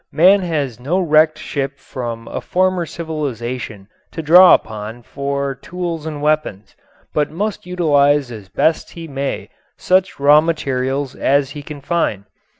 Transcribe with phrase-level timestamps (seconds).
[0.11, 6.23] Man has no wrecked ship from a former civilization to draw upon for tools and
[6.23, 6.75] weapons,
[7.13, 12.25] but must utilize as best he may such raw materials as he can find.